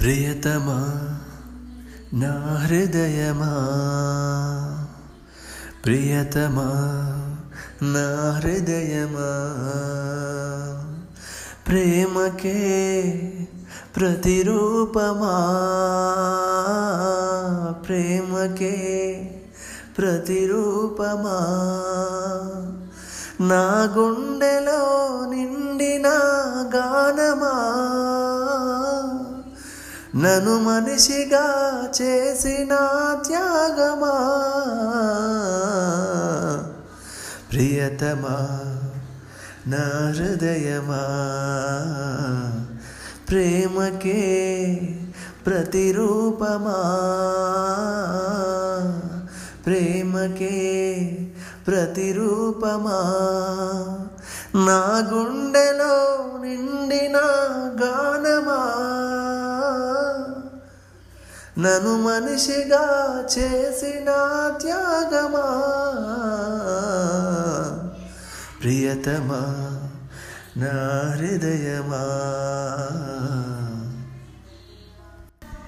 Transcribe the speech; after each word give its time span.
ప్రియతమా 0.00 1.10
నా 2.14 2.56
హృదయమా? 2.66 3.52
ప్రియతమా 5.84 6.66
నా 7.82 8.30
హృదయమా? 8.30 9.30
ప్రేమకే 11.68 12.58
ప్రతిరూపమా? 13.96 15.34
ప్రేమకే 17.86 18.76
ప్రతిరూపమా? 19.98 21.38
నా 23.40 23.94
గుండెలో 23.96 25.08
నిండిన 25.30 25.77
నను 30.18 30.58
మనిషిగా 30.58 31.78
చేసిన 32.02 32.68
త్యాగమా? 33.26 34.14
ప్రియతమా 37.50 38.36
నా 39.66 40.12
హృదయమా? 40.16 41.04
ప్రేమకే 43.28 44.80
ప్రతిరూపమా? 45.46 46.80
ప్రేమకే 49.66 50.56
ప్రతిరూపమా? 51.66 53.00
నా 54.54 55.10
గుండెలో 55.12 56.18
నిండి 56.42 56.97
నను 61.58 62.02
మనిషిగా 62.02 62.84
చేసిన 63.38 64.08
త్యాగమా? 64.60 65.46
ప్రియతమా 68.60 69.42
నా 70.56 70.74
హృదయమా? 71.16 72.04